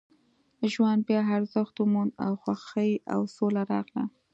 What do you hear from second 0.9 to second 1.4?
بیا